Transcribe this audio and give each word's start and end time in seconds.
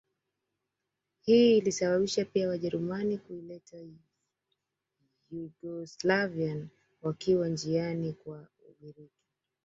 Hii 1.21 1.57
ilisababisha 1.57 2.25
pia 2.25 2.49
Wajerumani 2.49 3.17
kuiteka 3.17 3.91
Yugoslavia 5.31 6.67
wakiwa 7.01 7.47
njiani 7.47 8.13
kwenda 8.13 8.47
Ugiriki 8.69 9.19